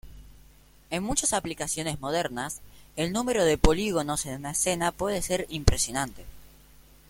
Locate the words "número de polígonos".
3.13-4.25